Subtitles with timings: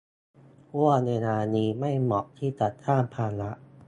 [0.71, 3.51] ห้วงเวลานี้ไม่เหมาะที่จะสร้างภาระ